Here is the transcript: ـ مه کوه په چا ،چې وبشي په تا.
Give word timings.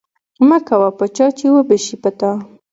ـ 0.25 0.47
مه 0.47 0.57
کوه 0.67 0.89
په 0.97 1.05
چا 1.15 1.27
،چې 1.37 1.45
وبشي 1.55 1.95
په 2.03 2.09
تا. 2.19 2.31